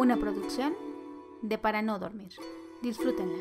una 0.00 0.16
producción 0.16 0.72
de 1.42 1.58
Para 1.58 1.82
No 1.82 1.98
Dormir. 1.98 2.32
Disfrútenla. 2.82 3.36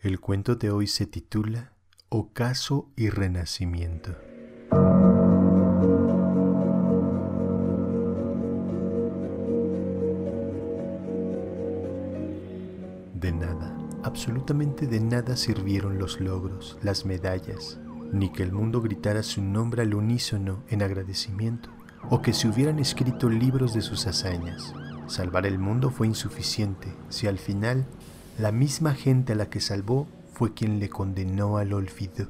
El 0.00 0.20
cuento 0.20 0.54
de 0.54 0.70
hoy 0.70 0.86
se 0.86 1.06
titula 1.06 1.72
Ocaso 2.10 2.90
y 2.94 3.08
Renacimiento. 3.08 4.10
De 13.14 13.32
nada, 13.32 13.78
absolutamente 14.02 14.86
de 14.86 15.00
nada 15.00 15.36
sirvieron 15.36 15.98
los 15.98 16.20
logros, 16.20 16.76
las 16.82 17.06
medallas, 17.06 17.80
ni 18.12 18.30
que 18.30 18.42
el 18.42 18.52
mundo 18.52 18.82
gritara 18.82 19.22
su 19.22 19.40
nombre 19.40 19.80
al 19.80 19.94
unísono 19.94 20.62
en 20.68 20.82
agradecimiento, 20.82 21.70
o 22.10 22.22
que 22.22 22.32
se 22.32 22.48
hubieran 22.48 22.78
escrito 22.78 23.28
libros 23.28 23.74
de 23.74 23.82
sus 23.82 24.06
hazañas. 24.06 24.74
Salvar 25.06 25.46
el 25.46 25.58
mundo 25.58 25.90
fue 25.90 26.06
insuficiente 26.06 26.92
si 27.08 27.26
al 27.26 27.38
final 27.38 27.86
la 28.38 28.52
misma 28.52 28.94
gente 28.94 29.32
a 29.32 29.36
la 29.36 29.50
que 29.50 29.60
salvó 29.60 30.06
fue 30.32 30.54
quien 30.54 30.78
le 30.78 30.88
condenó 30.88 31.58
al 31.58 31.72
olvido. 31.72 32.28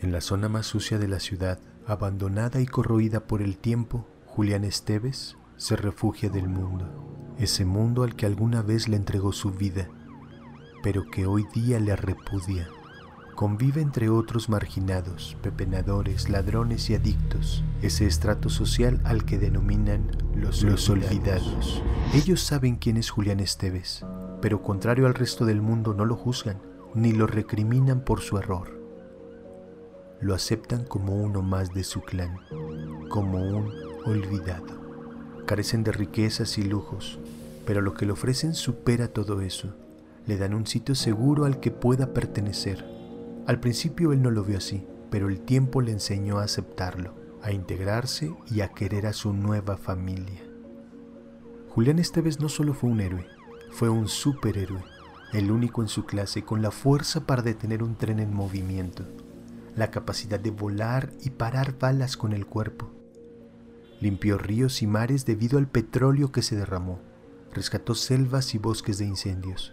En 0.00 0.12
la 0.12 0.20
zona 0.20 0.48
más 0.48 0.66
sucia 0.66 0.98
de 0.98 1.08
la 1.08 1.20
ciudad, 1.20 1.58
abandonada 1.86 2.60
y 2.60 2.66
corroída 2.66 3.20
por 3.20 3.42
el 3.42 3.56
tiempo, 3.56 4.06
Julián 4.26 4.64
Esteves 4.64 5.36
se 5.56 5.76
refugia 5.76 6.28
del 6.28 6.48
mundo, 6.48 7.34
ese 7.38 7.64
mundo 7.64 8.02
al 8.02 8.14
que 8.14 8.26
alguna 8.26 8.62
vez 8.62 8.88
le 8.88 8.96
entregó 8.96 9.32
su 9.32 9.50
vida, 9.50 9.88
pero 10.82 11.10
que 11.10 11.26
hoy 11.26 11.46
día 11.54 11.80
le 11.80 11.96
repudia. 11.96 12.68
Convive 13.36 13.82
entre 13.82 14.08
otros 14.08 14.48
marginados, 14.48 15.36
pepenadores, 15.42 16.30
ladrones 16.30 16.88
y 16.88 16.94
adictos, 16.94 17.62
ese 17.82 18.06
estrato 18.06 18.48
social 18.48 18.98
al 19.04 19.26
que 19.26 19.36
denominan 19.36 20.10
los, 20.34 20.62
los 20.62 20.88
olvidados. 20.88 21.82
Ellos 22.14 22.40
saben 22.40 22.76
quién 22.76 22.96
es 22.96 23.10
Julián 23.10 23.40
Esteves, 23.40 24.06
pero 24.40 24.62
contrario 24.62 25.06
al 25.06 25.12
resto 25.12 25.44
del 25.44 25.60
mundo 25.60 25.92
no 25.92 26.06
lo 26.06 26.16
juzgan, 26.16 26.62
ni 26.94 27.12
lo 27.12 27.26
recriminan 27.26 28.00
por 28.00 28.22
su 28.22 28.38
error. 28.38 28.80
Lo 30.18 30.34
aceptan 30.34 30.86
como 30.86 31.14
uno 31.22 31.42
más 31.42 31.74
de 31.74 31.84
su 31.84 32.00
clan, 32.00 32.38
como 33.10 33.36
un 33.36 33.70
olvidado. 34.06 35.44
Carecen 35.44 35.84
de 35.84 35.92
riquezas 35.92 36.56
y 36.56 36.62
lujos, 36.62 37.18
pero 37.66 37.82
lo 37.82 37.92
que 37.92 38.06
le 38.06 38.12
ofrecen 38.12 38.54
supera 38.54 39.08
todo 39.08 39.42
eso. 39.42 39.74
Le 40.24 40.38
dan 40.38 40.54
un 40.54 40.66
sitio 40.66 40.94
seguro 40.94 41.44
al 41.44 41.60
que 41.60 41.70
pueda 41.70 42.14
pertenecer 42.14 42.95
al 43.46 43.60
principio 43.60 44.12
él 44.12 44.22
no 44.22 44.30
lo 44.30 44.42
vio 44.42 44.58
así, 44.58 44.86
pero 45.10 45.28
el 45.28 45.40
tiempo 45.40 45.80
le 45.80 45.92
enseñó 45.92 46.38
a 46.38 46.44
aceptarlo, 46.44 47.14
a 47.42 47.52
integrarse 47.52 48.34
y 48.50 48.60
a 48.60 48.68
querer 48.68 49.06
a 49.06 49.12
su 49.12 49.32
nueva 49.32 49.76
familia. 49.76 50.42
Julián 51.68 51.98
Esteves 51.98 52.40
no 52.40 52.48
solo 52.48 52.74
fue 52.74 52.90
un 52.90 53.00
héroe, 53.00 53.26
fue 53.70 53.88
un 53.88 54.08
superhéroe, 54.08 54.82
el 55.32 55.50
único 55.50 55.82
en 55.82 55.88
su 55.88 56.06
clase 56.06 56.42
con 56.42 56.60
la 56.60 56.70
fuerza 56.70 57.26
para 57.26 57.42
detener 57.42 57.82
un 57.82 57.96
tren 57.96 58.18
en 58.18 58.34
movimiento, 58.34 59.04
la 59.76 59.90
capacidad 59.90 60.40
de 60.40 60.50
volar 60.50 61.12
y 61.22 61.30
parar 61.30 61.78
balas 61.78 62.16
con 62.16 62.32
el 62.32 62.46
cuerpo. 62.46 62.90
Limpió 64.00 64.38
ríos 64.38 64.82
y 64.82 64.86
mares 64.86 65.24
debido 65.24 65.58
al 65.58 65.68
petróleo 65.68 66.32
que 66.32 66.42
se 66.42 66.56
derramó, 66.56 67.00
rescató 67.52 67.94
selvas 67.94 68.54
y 68.54 68.58
bosques 68.58 68.98
de 68.98 69.04
incendios, 69.04 69.72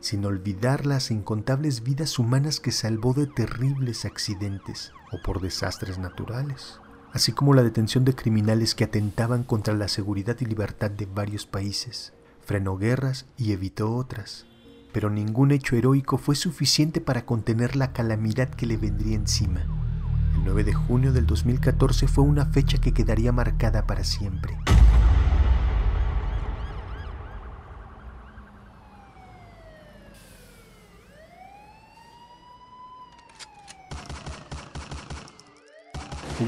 sin 0.00 0.24
olvidar 0.24 0.86
las 0.86 1.10
incontables 1.10 1.82
vidas 1.82 2.18
humanas 2.18 2.60
que 2.60 2.72
salvó 2.72 3.14
de 3.14 3.26
terribles 3.26 4.04
accidentes 4.04 4.92
o 5.12 5.20
por 5.22 5.40
desastres 5.40 5.98
naturales, 5.98 6.80
así 7.12 7.32
como 7.32 7.54
la 7.54 7.62
detención 7.62 8.04
de 8.04 8.14
criminales 8.14 8.74
que 8.74 8.84
atentaban 8.84 9.42
contra 9.42 9.74
la 9.74 9.88
seguridad 9.88 10.36
y 10.40 10.44
libertad 10.44 10.90
de 10.90 11.06
varios 11.06 11.46
países, 11.46 12.12
frenó 12.44 12.76
guerras 12.76 13.26
y 13.36 13.52
evitó 13.52 13.94
otras. 13.94 14.46
Pero 14.92 15.10
ningún 15.10 15.50
hecho 15.50 15.76
heroico 15.76 16.16
fue 16.16 16.34
suficiente 16.34 17.00
para 17.00 17.26
contener 17.26 17.76
la 17.76 17.92
calamidad 17.92 18.48
que 18.48 18.66
le 18.66 18.76
vendría 18.76 19.16
encima. 19.16 19.60
El 20.34 20.44
9 20.44 20.64
de 20.64 20.72
junio 20.72 21.12
del 21.12 21.26
2014 21.26 22.08
fue 22.08 22.24
una 22.24 22.46
fecha 22.46 22.78
que 22.78 22.94
quedaría 22.94 23.32
marcada 23.32 23.86
para 23.86 24.04
siempre. 24.04 24.56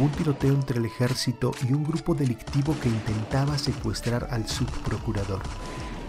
Un 0.00 0.10
tiroteo 0.10 0.54
entre 0.54 0.78
el 0.78 0.86
ejército 0.86 1.52
y 1.68 1.72
un 1.72 1.84
grupo 1.84 2.14
delictivo 2.14 2.74
que 2.80 2.88
intentaba 2.88 3.58
secuestrar 3.58 4.28
al 4.30 4.48
subprocurador. 4.48 5.40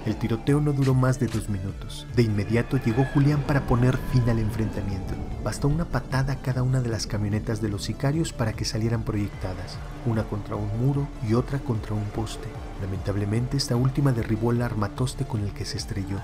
El 0.06 0.16
tiroteo 0.16 0.60
no 0.60 0.74
duró 0.74 0.96
más 0.96 1.20
de 1.20 1.28
dos 1.28 1.48
minutos. 1.50 2.08
De 2.16 2.24
inmediato 2.24 2.78
llegó 2.78 3.06
Julián 3.14 3.42
para 3.44 3.68
poner 3.68 3.98
fin 4.12 4.28
al 4.30 4.40
enfrentamiento. 4.40 5.14
Bastó 5.44 5.68
una 5.68 5.86
patada 5.86 6.34
a 6.34 6.36
cada 6.38 6.64
una 6.64 6.82
de 6.82 6.90
las 6.90 7.06
camionetas 7.06 7.62
de 7.62 7.70
los 7.70 7.84
sicarios 7.84 8.34
para 8.34 8.54
que 8.54 8.66
salieran 8.66 9.04
proyectadas, 9.04 9.78
una 10.08 10.24
contra 10.24 10.56
un 10.56 10.70
muro 10.80 11.08
y 11.28 11.36
otra 11.36 11.60
contra 11.60 11.94
un 11.94 12.06
poste. 12.06 12.48
Lamentablemente 12.82 13.58
esta 13.58 13.76
última 13.76 14.12
derribó 14.12 14.52
el 14.52 14.64
armatoste 14.64 15.26
con 15.26 15.42
el 15.42 15.52
que 15.52 15.66
se 15.66 15.78
estrelló. 15.78 16.18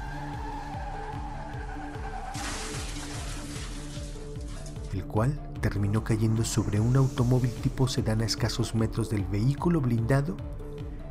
El 4.92 5.04
cual 5.04 5.40
terminó 5.58 6.04
cayendo 6.04 6.46
sobre 6.46 6.80
un 6.80 6.96
automóvil 6.96 7.52
tipo 7.52 7.88
sedán 7.88 8.22
a 8.22 8.26
escasos 8.26 8.76
metros 8.76 9.10
del 9.10 9.26
vehículo 9.26 9.82
blindado 9.82 10.38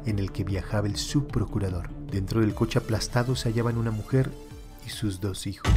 en 0.06 0.18
el 0.18 0.32
que 0.32 0.44
viajaba 0.44 0.86
el 0.86 0.96
subprocurador. 0.96 1.90
Dentro 2.10 2.40
del 2.40 2.54
coche 2.54 2.78
aplastado 2.78 3.36
se 3.36 3.50
hallaban 3.50 3.76
una 3.76 3.90
mujer 3.90 4.32
y 4.86 4.90
sus 4.90 5.20
dos 5.20 5.46
hijos. 5.46 5.70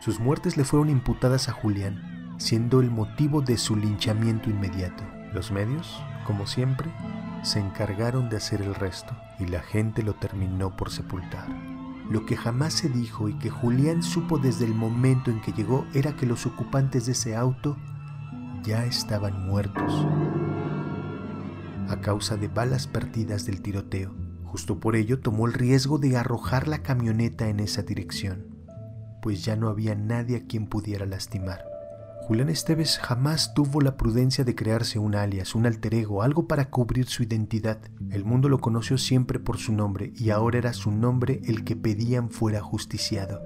Sus 0.00 0.20
muertes 0.20 0.56
le 0.56 0.64
fueron 0.64 0.88
imputadas 0.88 1.48
a 1.48 1.52
Julián, 1.52 2.36
siendo 2.38 2.80
el 2.80 2.90
motivo 2.90 3.42
de 3.42 3.58
su 3.58 3.74
linchamiento 3.74 4.48
inmediato. 4.48 5.02
Los 5.32 5.50
medios, 5.50 6.00
como 6.24 6.46
siempre, 6.46 6.90
se 7.42 7.58
encargaron 7.58 8.28
de 8.28 8.36
hacer 8.36 8.62
el 8.62 8.74
resto 8.74 9.16
y 9.40 9.46
la 9.46 9.60
gente 9.60 10.02
lo 10.02 10.14
terminó 10.14 10.76
por 10.76 10.90
sepultar. 10.90 11.75
Lo 12.10 12.24
que 12.24 12.36
jamás 12.36 12.72
se 12.72 12.88
dijo 12.88 13.28
y 13.28 13.34
que 13.38 13.50
Julián 13.50 14.02
supo 14.02 14.38
desde 14.38 14.64
el 14.64 14.74
momento 14.74 15.30
en 15.30 15.40
que 15.40 15.52
llegó 15.52 15.86
era 15.92 16.14
que 16.16 16.26
los 16.26 16.46
ocupantes 16.46 17.06
de 17.06 17.12
ese 17.12 17.34
auto 17.34 17.76
ya 18.62 18.84
estaban 18.84 19.46
muertos 19.46 20.06
a 21.88 22.00
causa 22.00 22.36
de 22.36 22.48
balas 22.48 22.86
perdidas 22.86 23.46
del 23.46 23.62
tiroteo. 23.62 24.12
Justo 24.44 24.80
por 24.80 24.96
ello 24.96 25.20
tomó 25.20 25.46
el 25.46 25.52
riesgo 25.52 25.98
de 25.98 26.16
arrojar 26.16 26.68
la 26.68 26.82
camioneta 26.82 27.48
en 27.48 27.60
esa 27.60 27.82
dirección, 27.82 28.46
pues 29.22 29.44
ya 29.44 29.56
no 29.56 29.68
había 29.68 29.94
nadie 29.94 30.36
a 30.36 30.46
quien 30.46 30.66
pudiera 30.66 31.06
lastimar. 31.06 31.75
Julián 32.26 32.48
Esteves 32.48 32.98
jamás 32.98 33.54
tuvo 33.54 33.80
la 33.80 33.96
prudencia 33.96 34.42
de 34.42 34.56
crearse 34.56 34.98
un 34.98 35.14
alias, 35.14 35.54
un 35.54 35.64
alter 35.64 35.94
ego, 35.94 36.24
algo 36.24 36.48
para 36.48 36.70
cubrir 36.70 37.06
su 37.06 37.22
identidad. 37.22 37.78
El 38.10 38.24
mundo 38.24 38.48
lo 38.48 38.58
conoció 38.58 38.98
siempre 38.98 39.38
por 39.38 39.58
su 39.58 39.72
nombre 39.72 40.12
y 40.16 40.30
ahora 40.30 40.58
era 40.58 40.72
su 40.72 40.90
nombre 40.90 41.40
el 41.44 41.62
que 41.62 41.76
pedían 41.76 42.30
fuera 42.30 42.60
justiciado. 42.60 43.40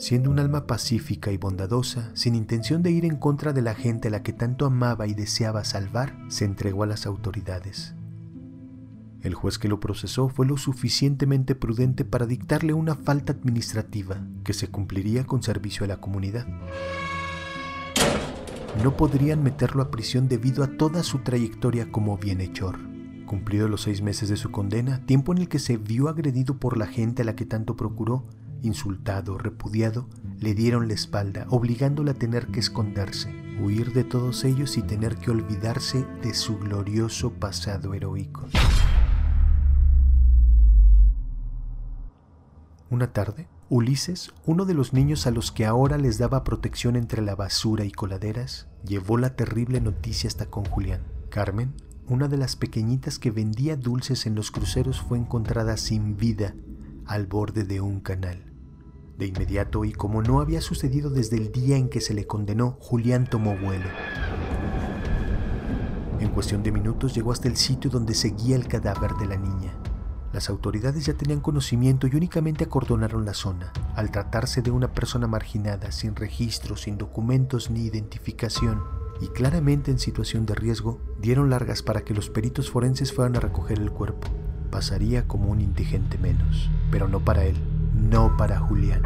Siendo 0.00 0.30
un 0.30 0.40
alma 0.40 0.66
pacífica 0.66 1.30
y 1.30 1.36
bondadosa, 1.36 2.10
sin 2.14 2.34
intención 2.34 2.82
de 2.82 2.90
ir 2.90 3.04
en 3.04 3.14
contra 3.14 3.52
de 3.52 3.62
la 3.62 3.76
gente 3.76 4.08
a 4.08 4.10
la 4.10 4.24
que 4.24 4.32
tanto 4.32 4.66
amaba 4.66 5.06
y 5.06 5.14
deseaba 5.14 5.62
salvar, 5.62 6.18
se 6.26 6.46
entregó 6.46 6.82
a 6.82 6.88
las 6.88 7.06
autoridades. 7.06 7.94
El 9.22 9.34
juez 9.34 9.60
que 9.60 9.68
lo 9.68 9.78
procesó 9.78 10.28
fue 10.28 10.44
lo 10.44 10.56
suficientemente 10.56 11.54
prudente 11.54 12.04
para 12.04 12.26
dictarle 12.26 12.72
una 12.72 12.96
falta 12.96 13.32
administrativa 13.32 14.16
que 14.42 14.54
se 14.54 14.66
cumpliría 14.66 15.24
con 15.24 15.44
servicio 15.44 15.84
a 15.84 15.86
la 15.86 16.00
comunidad 16.00 16.48
no 18.82 18.96
podrían 18.96 19.42
meterlo 19.42 19.82
a 19.82 19.90
prisión 19.90 20.28
debido 20.28 20.64
a 20.64 20.76
toda 20.78 21.02
su 21.02 21.18
trayectoria 21.18 21.90
como 21.90 22.16
bienhechor. 22.16 22.78
Cumplido 23.26 23.68
los 23.68 23.82
seis 23.82 24.00
meses 24.00 24.28
de 24.28 24.36
su 24.36 24.50
condena, 24.50 25.04
tiempo 25.04 25.32
en 25.32 25.38
el 25.38 25.48
que 25.48 25.58
se 25.58 25.76
vio 25.76 26.08
agredido 26.08 26.58
por 26.58 26.78
la 26.78 26.86
gente 26.86 27.22
a 27.22 27.24
la 27.24 27.36
que 27.36 27.44
tanto 27.44 27.76
procuró, 27.76 28.26
insultado, 28.62 29.38
repudiado, 29.38 30.08
le 30.38 30.54
dieron 30.54 30.88
la 30.88 30.94
espalda, 30.94 31.46
obligándole 31.50 32.12
a 32.12 32.14
tener 32.14 32.46
que 32.46 32.60
esconderse, 32.60 33.34
huir 33.60 33.92
de 33.92 34.04
todos 34.04 34.44
ellos 34.44 34.76
y 34.78 34.82
tener 34.82 35.16
que 35.16 35.30
olvidarse 35.30 36.06
de 36.22 36.32
su 36.32 36.58
glorioso 36.58 37.32
pasado 37.32 37.92
heroico. 37.92 38.46
Una 42.88 43.12
tarde, 43.12 43.46
Ulises, 43.72 44.32
uno 44.46 44.64
de 44.64 44.74
los 44.74 44.92
niños 44.92 45.28
a 45.28 45.30
los 45.30 45.52
que 45.52 45.64
ahora 45.64 45.96
les 45.96 46.18
daba 46.18 46.42
protección 46.42 46.96
entre 46.96 47.22
la 47.22 47.36
basura 47.36 47.84
y 47.84 47.92
coladeras, 47.92 48.66
llevó 48.84 49.16
la 49.16 49.36
terrible 49.36 49.80
noticia 49.80 50.26
hasta 50.26 50.46
con 50.46 50.64
Julián. 50.64 51.02
Carmen, 51.28 51.74
una 52.08 52.26
de 52.26 52.36
las 52.36 52.56
pequeñitas 52.56 53.20
que 53.20 53.30
vendía 53.30 53.76
dulces 53.76 54.26
en 54.26 54.34
los 54.34 54.50
cruceros, 54.50 55.00
fue 55.00 55.18
encontrada 55.18 55.76
sin 55.76 56.16
vida 56.16 56.56
al 57.06 57.28
borde 57.28 57.62
de 57.62 57.80
un 57.80 58.00
canal. 58.00 58.42
De 59.16 59.26
inmediato, 59.26 59.84
y 59.84 59.92
como 59.92 60.20
no 60.20 60.40
había 60.40 60.62
sucedido 60.62 61.08
desde 61.08 61.36
el 61.36 61.52
día 61.52 61.76
en 61.76 61.90
que 61.90 62.00
se 62.00 62.12
le 62.12 62.26
condenó, 62.26 62.76
Julián 62.80 63.30
tomó 63.30 63.56
vuelo. 63.56 63.86
En 66.18 66.30
cuestión 66.30 66.64
de 66.64 66.72
minutos 66.72 67.14
llegó 67.14 67.30
hasta 67.30 67.46
el 67.46 67.56
sitio 67.56 67.88
donde 67.88 68.14
seguía 68.14 68.56
el 68.56 68.66
cadáver 68.66 69.12
de 69.12 69.26
la 69.26 69.36
niña. 69.36 69.79
Las 70.32 70.48
autoridades 70.48 71.06
ya 71.06 71.14
tenían 71.14 71.40
conocimiento 71.40 72.06
y 72.06 72.14
únicamente 72.14 72.64
acordonaron 72.64 73.24
la 73.24 73.34
zona. 73.34 73.72
Al 73.96 74.10
tratarse 74.10 74.62
de 74.62 74.70
una 74.70 74.92
persona 74.92 75.26
marginada, 75.26 75.90
sin 75.90 76.14
registro, 76.14 76.76
sin 76.76 76.98
documentos 76.98 77.70
ni 77.70 77.82
identificación, 77.82 78.82
y 79.20 79.28
claramente 79.28 79.90
en 79.90 79.98
situación 79.98 80.46
de 80.46 80.54
riesgo, 80.54 81.00
dieron 81.20 81.50
largas 81.50 81.82
para 81.82 82.02
que 82.02 82.14
los 82.14 82.30
peritos 82.30 82.70
forenses 82.70 83.12
fueran 83.12 83.36
a 83.36 83.40
recoger 83.40 83.78
el 83.78 83.90
cuerpo. 83.90 84.28
Pasaría 84.70 85.26
como 85.26 85.50
un 85.50 85.60
indigente 85.60 86.16
menos, 86.16 86.70
pero 86.90 87.08
no 87.08 87.20
para 87.20 87.44
él, 87.44 87.56
no 87.94 88.36
para 88.36 88.60
Julián. 88.60 89.02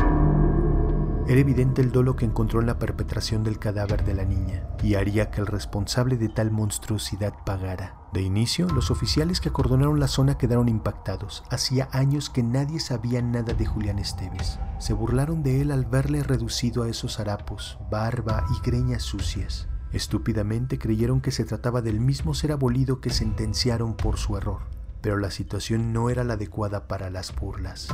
Era 1.26 1.40
evidente 1.40 1.80
el 1.80 1.90
dolo 1.90 2.16
que 2.16 2.26
encontró 2.26 2.60
en 2.60 2.66
la 2.66 2.78
perpetración 2.78 3.44
del 3.44 3.58
cadáver 3.58 4.04
de 4.04 4.12
la 4.12 4.26
niña 4.26 4.66
y 4.82 4.96
haría 4.96 5.30
que 5.30 5.40
el 5.40 5.46
responsable 5.46 6.18
de 6.18 6.28
tal 6.28 6.50
monstruosidad 6.50 7.32
pagara. 7.46 7.96
De 8.12 8.20
inicio, 8.20 8.68
los 8.68 8.90
oficiales 8.90 9.40
que 9.40 9.48
acordonaron 9.48 9.98
la 9.98 10.06
zona 10.06 10.36
quedaron 10.36 10.68
impactados. 10.68 11.42
Hacía 11.50 11.88
años 11.92 12.28
que 12.28 12.42
nadie 12.42 12.78
sabía 12.78 13.22
nada 13.22 13.54
de 13.54 13.64
Julián 13.64 13.98
Esteves. 13.98 14.58
Se 14.78 14.92
burlaron 14.92 15.42
de 15.42 15.62
él 15.62 15.70
al 15.70 15.86
verle 15.86 16.22
reducido 16.22 16.82
a 16.82 16.90
esos 16.90 17.18
harapos, 17.18 17.78
barba 17.90 18.44
y 18.54 18.60
greñas 18.60 19.02
sucias. 19.02 19.66
Estúpidamente 19.92 20.78
creyeron 20.78 21.22
que 21.22 21.30
se 21.30 21.44
trataba 21.44 21.80
del 21.80 22.00
mismo 22.00 22.34
ser 22.34 22.52
abolido 22.52 23.00
que 23.00 23.08
sentenciaron 23.08 23.94
por 23.94 24.18
su 24.18 24.36
error, 24.36 24.62
pero 25.00 25.16
la 25.16 25.30
situación 25.30 25.94
no 25.94 26.10
era 26.10 26.22
la 26.22 26.34
adecuada 26.34 26.86
para 26.86 27.08
las 27.08 27.34
burlas. 27.34 27.88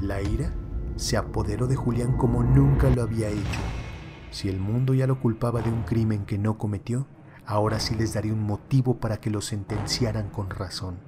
La 0.00 0.22
ira 0.22 0.52
se 1.00 1.16
apoderó 1.16 1.66
de 1.66 1.76
Julián 1.76 2.18
como 2.18 2.42
nunca 2.42 2.90
lo 2.90 3.02
había 3.02 3.28
hecho. 3.28 3.60
Si 4.30 4.50
el 4.50 4.60
mundo 4.60 4.92
ya 4.92 5.06
lo 5.06 5.18
culpaba 5.18 5.62
de 5.62 5.70
un 5.70 5.82
crimen 5.82 6.26
que 6.26 6.36
no 6.36 6.58
cometió, 6.58 7.06
ahora 7.46 7.80
sí 7.80 7.94
les 7.94 8.12
daría 8.12 8.34
un 8.34 8.42
motivo 8.42 8.98
para 8.98 9.16
que 9.16 9.30
lo 9.30 9.40
sentenciaran 9.40 10.28
con 10.28 10.50
razón. 10.50 10.98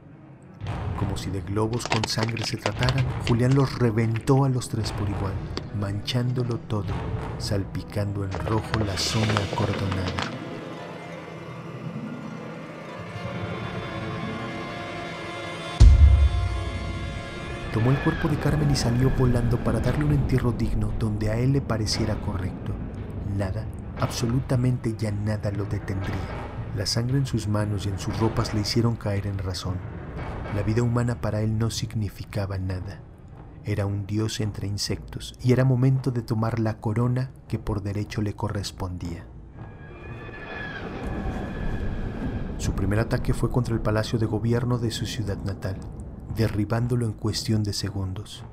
Como 0.98 1.18
si 1.18 1.28
de 1.30 1.42
globos 1.42 1.86
con 1.88 2.04
sangre 2.08 2.42
se 2.44 2.56
trataran, 2.56 3.04
Julián 3.28 3.54
los 3.54 3.78
reventó 3.78 4.46
a 4.46 4.48
los 4.48 4.70
tres 4.70 4.92
por 4.92 5.10
igual, 5.10 5.34
manchándolo 5.78 6.58
todo, 6.58 6.94
salpicando 7.36 8.24
en 8.24 8.32
rojo 8.32 8.80
la 8.86 8.96
zona 8.96 9.34
acordonada. 9.52 10.41
Tomó 17.72 17.90
el 17.90 17.98
cuerpo 18.00 18.28
de 18.28 18.36
Carmen 18.36 18.70
y 18.70 18.76
salió 18.76 19.10
volando 19.16 19.56
para 19.64 19.80
darle 19.80 20.04
un 20.04 20.12
entierro 20.12 20.52
digno 20.52 20.92
donde 20.98 21.30
a 21.30 21.38
él 21.38 21.52
le 21.52 21.62
pareciera 21.62 22.16
correcto. 22.16 22.74
Nada, 23.34 23.64
absolutamente 23.98 24.94
ya 24.98 25.10
nada 25.10 25.50
lo 25.52 25.64
detendría. 25.64 26.14
La 26.76 26.84
sangre 26.84 27.16
en 27.16 27.24
sus 27.24 27.48
manos 27.48 27.86
y 27.86 27.88
en 27.88 27.98
sus 27.98 28.18
ropas 28.20 28.52
le 28.52 28.60
hicieron 28.60 28.94
caer 28.94 29.26
en 29.26 29.38
razón. 29.38 29.76
La 30.54 30.62
vida 30.62 30.82
humana 30.82 31.22
para 31.22 31.40
él 31.40 31.56
no 31.56 31.70
significaba 31.70 32.58
nada. 32.58 33.00
Era 33.64 33.86
un 33.86 34.06
dios 34.06 34.40
entre 34.40 34.66
insectos 34.66 35.34
y 35.42 35.52
era 35.52 35.64
momento 35.64 36.10
de 36.10 36.20
tomar 36.20 36.58
la 36.58 36.78
corona 36.78 37.30
que 37.48 37.58
por 37.58 37.82
derecho 37.82 38.20
le 38.20 38.34
correspondía. 38.34 39.24
Su 42.58 42.74
primer 42.74 42.98
ataque 42.98 43.32
fue 43.32 43.50
contra 43.50 43.74
el 43.74 43.80
palacio 43.80 44.18
de 44.18 44.26
gobierno 44.26 44.76
de 44.76 44.90
su 44.90 45.06
ciudad 45.06 45.38
natal 45.38 45.78
derribándolo 46.36 47.06
en 47.06 47.12
cuestión 47.12 47.62
de 47.62 47.72
segundos, 47.72 48.44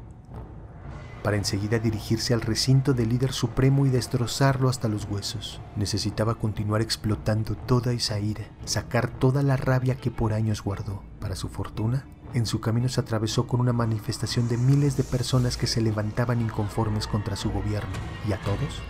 para 1.23 1.37
enseguida 1.37 1.79
dirigirse 1.79 2.33
al 2.33 2.41
recinto 2.41 2.93
del 2.93 3.09
líder 3.09 3.33
supremo 3.33 3.85
y 3.85 3.89
destrozarlo 3.89 4.69
hasta 4.69 4.87
los 4.87 5.05
huesos. 5.05 5.61
Necesitaba 5.75 6.35
continuar 6.35 6.81
explotando 6.81 7.55
toda 7.55 7.91
esa 7.91 8.19
ira, 8.19 8.45
sacar 8.65 9.09
toda 9.09 9.43
la 9.43 9.57
rabia 9.57 9.95
que 9.95 10.11
por 10.11 10.33
años 10.33 10.63
guardó. 10.63 11.03
Para 11.19 11.35
su 11.35 11.49
fortuna, 11.49 12.05
en 12.33 12.45
su 12.45 12.61
camino 12.61 12.89
se 12.89 13.01
atravesó 13.01 13.47
con 13.47 13.59
una 13.59 13.73
manifestación 13.73 14.47
de 14.47 14.57
miles 14.57 14.95
de 14.97 15.03
personas 15.03 15.57
que 15.57 15.67
se 15.67 15.81
levantaban 15.81 16.41
inconformes 16.41 17.07
contra 17.07 17.35
su 17.35 17.51
gobierno, 17.51 17.93
y 18.27 18.33
a 18.33 18.41
todos, 18.41 18.81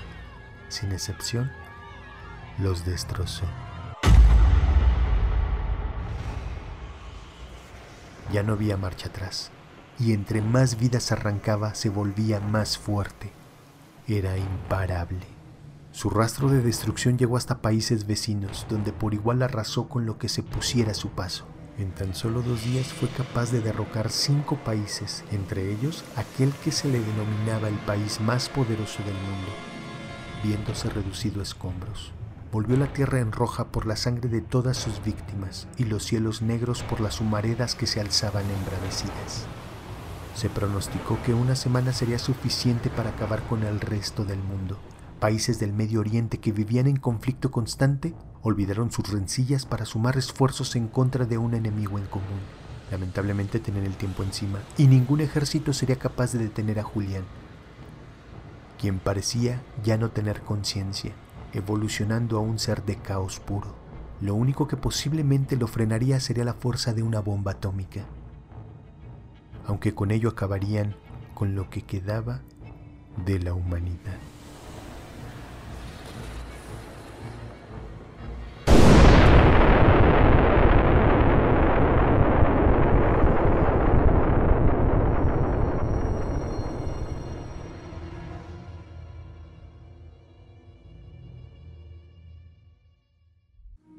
sin 0.67 0.91
excepción, 0.91 1.49
los 2.59 2.85
destrozó. 2.85 3.45
Ya 8.31 8.43
no 8.43 8.53
había 8.53 8.77
marcha 8.77 9.09
atrás, 9.09 9.51
y 9.97 10.13
entre 10.13 10.41
más 10.41 10.79
vidas 10.79 11.11
arrancaba 11.11 11.73
se 11.73 11.89
volvía 11.89 12.39
más 12.39 12.77
fuerte. 12.77 13.31
Era 14.07 14.37
imparable. 14.37 15.25
Su 15.91 16.09
rastro 16.09 16.49
de 16.49 16.61
destrucción 16.61 17.17
llegó 17.17 17.37
hasta 17.37 17.61
países 17.61 18.05
vecinos, 18.05 18.67
donde 18.69 18.93
por 18.93 19.13
igual 19.13 19.41
arrasó 19.41 19.89
con 19.89 20.05
lo 20.05 20.17
que 20.17 20.29
se 20.29 20.43
pusiera 20.43 20.91
a 20.91 20.95
su 20.95 21.09
paso. 21.09 21.45
En 21.79 21.91
tan 21.91 22.13
solo 22.13 22.41
dos 22.41 22.63
días 22.63 22.87
fue 22.87 23.09
capaz 23.09 23.51
de 23.51 23.61
derrocar 23.61 24.11
cinco 24.11 24.57
países, 24.57 25.23
entre 25.31 25.71
ellos 25.71 26.03
aquel 26.15 26.51
que 26.63 26.71
se 26.71 26.87
le 26.87 26.99
denominaba 26.99 27.69
el 27.69 27.77
país 27.79 28.19
más 28.21 28.49
poderoso 28.49 29.01
del 29.03 29.13
mundo, 29.13 29.51
viéndose 30.43 30.89
reducido 30.89 31.39
a 31.39 31.43
escombros 31.43 32.11
volvió 32.51 32.77
la 32.77 32.91
tierra 32.91 33.19
en 33.19 33.31
roja 33.31 33.65
por 33.65 33.85
la 33.85 33.95
sangre 33.95 34.27
de 34.27 34.41
todas 34.41 34.77
sus 34.77 35.03
víctimas 35.03 35.67
y 35.77 35.85
los 35.85 36.03
cielos 36.03 36.41
negros 36.41 36.81
por 36.83 36.99
las 36.99 37.21
humaredas 37.21 37.75
que 37.75 37.85
se 37.85 38.01
alzaban 38.01 38.45
embravecidas. 38.49 39.45
Se 40.35 40.49
pronosticó 40.49 41.19
que 41.23 41.33
una 41.33 41.55
semana 41.55 41.93
sería 41.93 42.17
suficiente 42.17 42.89
para 42.89 43.11
acabar 43.11 43.43
con 43.43 43.63
el 43.63 43.79
resto 43.79 44.25
del 44.25 44.39
mundo. 44.39 44.79
Países 45.19 45.59
del 45.59 45.73
Medio 45.73 45.99
Oriente 45.99 46.39
que 46.39 46.51
vivían 46.51 46.87
en 46.87 46.97
conflicto 46.97 47.51
constante 47.51 48.15
olvidaron 48.41 48.91
sus 48.91 49.11
rencillas 49.11 49.65
para 49.65 49.85
sumar 49.85 50.17
esfuerzos 50.17 50.75
en 50.75 50.87
contra 50.87 51.25
de 51.25 51.37
un 51.37 51.53
enemigo 51.53 51.99
en 51.99 52.05
común. 52.05 52.39
Lamentablemente 52.89 53.59
tenían 53.59 53.85
el 53.85 53.95
tiempo 53.95 54.23
encima 54.23 54.59
y 54.77 54.87
ningún 54.87 55.21
ejército 55.21 55.73
sería 55.73 55.97
capaz 55.97 56.31
de 56.31 56.39
detener 56.39 56.79
a 56.79 56.83
Julián, 56.83 57.23
quien 58.79 58.97
parecía 58.97 59.61
ya 59.83 59.97
no 59.97 60.09
tener 60.09 60.41
conciencia 60.41 61.13
evolucionando 61.53 62.37
a 62.37 62.41
un 62.41 62.59
ser 62.59 62.83
de 62.83 62.97
caos 62.97 63.39
puro. 63.39 63.73
Lo 64.21 64.35
único 64.35 64.67
que 64.67 64.77
posiblemente 64.77 65.55
lo 65.55 65.67
frenaría 65.67 66.19
sería 66.19 66.43
la 66.43 66.53
fuerza 66.53 66.93
de 66.93 67.03
una 67.03 67.21
bomba 67.21 67.51
atómica, 67.51 68.01
aunque 69.65 69.93
con 69.93 70.11
ello 70.11 70.29
acabarían 70.29 70.95
con 71.33 71.55
lo 71.55 71.69
que 71.69 71.83
quedaba 71.83 72.41
de 73.25 73.39
la 73.39 73.53
humanidad. 73.53 74.17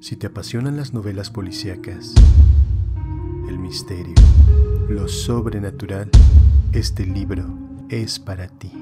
Si 0.01 0.17
te 0.17 0.29
apasionan 0.29 0.79
las 0.79 0.95
novelas 0.95 1.29
policíacas, 1.29 2.15
el 3.51 3.59
misterio, 3.59 4.15
lo 4.89 5.07
sobrenatural, 5.09 6.11
este 6.73 7.05
libro 7.05 7.45
es 7.91 8.19
para 8.19 8.49
ti. 8.49 8.73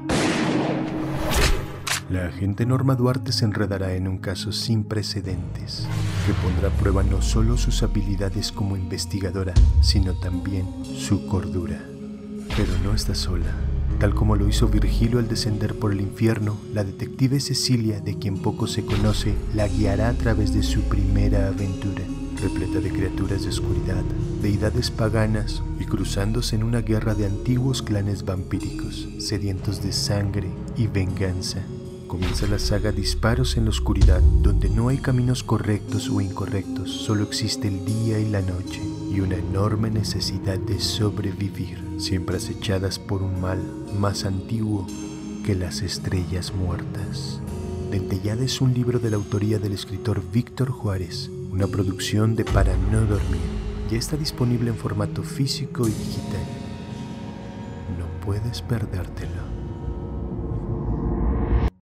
La 2.09 2.27
agente 2.27 2.67
Norma 2.67 2.95
Duarte 2.95 3.33
se 3.33 3.45
enredará 3.45 3.95
en 3.95 4.07
un 4.07 4.19
caso 4.19 4.53
sin 4.53 4.85
precedentes, 4.85 5.89
que 6.25 6.33
pondrá 6.35 6.69
a 6.69 6.81
prueba 6.81 7.03
no 7.03 7.21
solo 7.21 7.57
sus 7.57 7.83
habilidades 7.83 8.53
como 8.53 8.77
investigadora, 8.77 9.55
sino 9.83 10.15
también 10.15 10.67
su 10.85 11.27
cordura. 11.27 11.85
Pero 12.57 12.79
no 12.85 12.95
está 12.95 13.17
sola. 13.17 13.53
Tal 13.99 14.15
como 14.15 14.37
lo 14.37 14.49
hizo 14.49 14.69
Virgilio 14.69 15.19
al 15.19 15.27
descender 15.27 15.75
por 15.75 15.93
el 15.93 16.01
infierno, 16.01 16.57
la 16.73 16.85
detective 16.85 17.41
Cecilia, 17.41 18.01
de 18.01 18.17
quien 18.17 18.39
poco 18.39 18.69
se 18.69 18.85
conoce, 18.85 19.35
la 19.57 19.67
guiará 19.67 20.09
a 20.09 20.15
través 20.15 20.55
de 20.55 20.63
su 20.63 20.83
primera 20.83 21.49
aventura, 21.49 22.05
repleta 22.41 22.79
de 22.79 22.91
criaturas 22.91 23.43
de 23.43 23.49
oscuridad, 23.49 24.05
deidades 24.41 24.93
paganas 24.93 25.65
y 25.81 25.85
cruzándose 25.85 26.55
en 26.55 26.63
una 26.63 26.81
guerra 26.81 27.17
de 27.17 27.27
antiguos 27.27 27.83
clanes 27.83 28.25
vampíricos, 28.25 29.09
sedientos 29.19 29.83
de 29.83 29.93
sangre 29.93 30.49
y 30.77 30.87
venganza. 30.87 31.65
Comienza 32.07 32.47
la 32.47 32.61
saga 32.61 32.93
Disparos 32.93 33.57
en 33.57 33.65
la 33.65 33.71
Oscuridad, 33.71 34.23
donde 34.43 34.71
no 34.71 34.89
hay 34.89 34.99
caminos 34.99 35.43
correctos 35.43 36.09
o 36.09 36.21
incorrectos, 36.21 36.91
solo 36.91 37.25
existe 37.25 37.67
el 37.67 37.85
día 37.85 38.21
y 38.21 38.31
la 38.31 38.43
noche 38.43 38.81
y 39.13 39.21
una 39.21 39.37
enorme 39.37 39.91
necesidad 39.91 40.59
de 40.59 40.79
sobrevivir, 40.79 41.88
siempre 41.99 42.37
acechadas 42.37 42.99
por 42.99 43.23
un 43.23 43.41
mal 43.41 43.59
más 43.99 44.25
antiguo 44.25 44.87
que 45.45 45.55
las 45.55 45.83
estrellas 45.83 46.55
muertas. 46.55 47.41
Dentellada 47.91 48.45
es 48.45 48.61
un 48.61 48.73
libro 48.73 48.99
de 48.99 49.11
la 49.11 49.17
autoría 49.17 49.59
del 49.59 49.73
escritor 49.73 50.23
Víctor 50.33 50.71
Juárez, 50.71 51.31
una 51.51 51.67
producción 51.67 52.37
de 52.37 52.45
Para 52.45 52.77
no 52.77 53.01
dormir. 53.01 53.41
Ya 53.91 53.99
está 53.99 54.17
disponible 54.17 54.71
en 54.71 54.77
formato 54.77 55.23
físico 55.23 55.89
y 55.89 55.91
digital. 55.91 56.45
No 57.99 58.07
puedes 58.25 58.63
perdértelo. 58.63 59.58